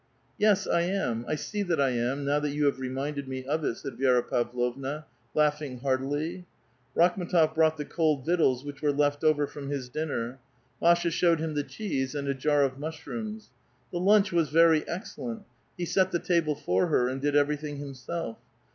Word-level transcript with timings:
*' 0.23 0.37
Yes, 0.49 0.65
I 0.65 0.81
am; 0.81 1.25
I 1.27 1.35
see 1.35 1.61
that 1.61 1.77
1 1.77 1.89
am, 1.93 2.25
now 2.25 2.39
that 2.39 2.49
you 2.55 2.65
have 2.65 2.79
reminded 2.79 3.27
me 3.27 3.45
of 3.45 3.63
it," 3.63 3.75
said 3.77 3.97
Vi^ra 3.99 4.27
Pavlovua, 4.27 5.03
laughing 5.35 5.81
heartily. 5.81 6.47
Rakhm6tof 6.97 7.53
brought 7.53 7.77
the 7.77 7.85
cold 7.85 8.25
victuals 8.25 8.65
which 8.65 8.81
were 8.81 8.91
left 8.91 9.23
over 9.23 9.45
from 9.45 9.69
his 9.69 9.89
dinner. 9.89 10.39
Masha 10.81 11.11
showed 11.11 11.39
him 11.39 11.53
the 11.53 11.61
cheese, 11.61 12.15
and 12.15 12.27
a 12.27 12.33
jar 12.33 12.63
of 12.63 12.79
mushrooms. 12.79 13.51
The 13.91 13.99
lunch 13.99 14.31
was 14.31 14.49
very 14.49 14.87
excellent. 14.87 15.43
He 15.77 15.85
set 15.85 16.09
the 16.09 16.17
table 16.17 16.55
for 16.55 16.87
her, 16.87 17.07
and 17.07 17.21
did 17.21 17.35
everything 17.35 17.77
himself. 17.77 18.39